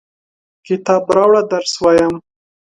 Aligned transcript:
کتاب 0.67 1.03
راوړه، 1.15 1.41
درس 1.51 1.73
وایم! 1.83 2.13